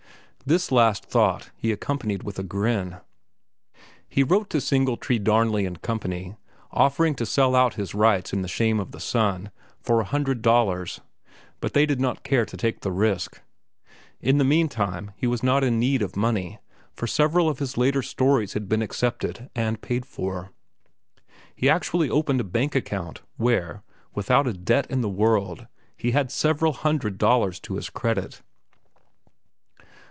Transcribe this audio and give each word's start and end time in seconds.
This 0.43 0.71
last 0.71 1.05
thought 1.05 1.51
he 1.55 1.71
accompanied 1.71 2.23
with 2.23 2.39
a 2.39 2.43
grin. 2.43 2.97
He 4.09 4.23
wrote 4.23 4.49
to 4.49 4.57
Singletree, 4.59 5.19
Darnley 5.19 5.69
& 5.75 5.81
Co., 5.83 6.37
offering 6.71 7.13
to 7.15 7.27
sell 7.27 7.55
out 7.55 7.75
his 7.75 7.93
rights 7.93 8.33
in 8.33 8.41
"The 8.41 8.47
Shame 8.47 8.79
of 8.79 8.91
the 8.91 8.99
Sun" 8.99 9.51
for 9.79 10.01
a 10.01 10.05
hundred 10.05 10.41
dollars, 10.41 10.99
but 11.61 11.73
they 11.73 11.85
did 11.85 12.01
not 12.01 12.23
care 12.23 12.43
to 12.47 12.57
take 12.57 12.79
the 12.81 12.91
risk. 12.91 13.39
In 14.19 14.39
the 14.39 14.43
meantime 14.43 15.11
he 15.15 15.27
was 15.27 15.43
not 15.43 15.63
in 15.63 15.79
need 15.79 16.01
of 16.01 16.15
money, 16.15 16.57
for 16.91 17.05
several 17.05 17.47
of 17.47 17.59
his 17.59 17.77
later 17.77 18.01
stories 18.01 18.53
had 18.53 18.67
been 18.67 18.81
accepted 18.81 19.47
and 19.55 19.79
paid 19.79 20.07
for. 20.07 20.49
He 21.55 21.69
actually 21.69 22.09
opened 22.09 22.41
a 22.41 22.43
bank 22.43 22.73
account, 22.73 23.21
where, 23.37 23.83
without 24.15 24.47
a 24.47 24.53
debt 24.53 24.89
in 24.89 25.01
the 25.01 25.07
world, 25.09 25.67
he 25.95 26.11
had 26.11 26.31
several 26.31 26.73
hundred 26.73 27.19
dollars 27.19 27.59
to 27.61 27.75
his 27.75 27.91
credit. 27.91 28.41